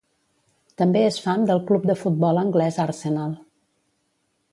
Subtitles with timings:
[0.81, 3.37] També és fan del club de futbol anglès Arsenal.